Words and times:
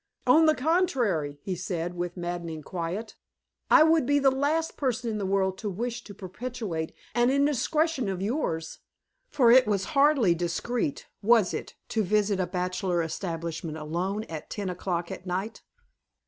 "On 0.25 0.47
the 0.47 0.55
contrary," 0.55 1.37
he 1.43 1.53
said, 1.55 1.93
with 1.93 2.17
maddening 2.17 2.63
quiet, 2.63 3.13
"I 3.69 3.83
would 3.83 4.07
be 4.07 4.17
the 4.17 4.31
last 4.31 4.75
person 4.75 5.11
in 5.11 5.19
the 5.19 5.27
world 5.27 5.59
to 5.59 5.69
wish 5.69 6.03
to 6.05 6.15
perpetuate 6.15 6.91
an 7.13 7.29
indiscretion 7.29 8.09
of 8.09 8.19
yours. 8.19 8.79
For 9.29 9.51
it 9.51 9.67
was 9.67 9.83
hardly 9.93 10.33
discreet, 10.33 11.05
was 11.21 11.53
it, 11.53 11.75
to 11.89 12.01
visit 12.01 12.39
a 12.39 12.47
bachelor 12.47 13.03
establishment 13.03 13.77
alone 13.77 14.23
at 14.23 14.49
ten 14.49 14.71
o'clock 14.71 15.11
at 15.11 15.27
night? 15.27 15.61